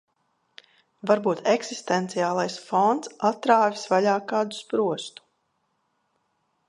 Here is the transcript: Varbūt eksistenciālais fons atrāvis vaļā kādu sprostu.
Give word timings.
Varbūt 1.09 1.43
eksistenciālais 1.51 2.55
fons 2.69 3.11
atrāvis 3.31 3.85
vaļā 3.93 4.17
kādu 4.33 4.59
sprostu. 4.63 5.29